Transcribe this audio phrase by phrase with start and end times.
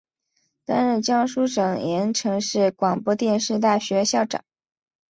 [0.65, 4.43] 担任江苏省盐城市广播电视大学校长。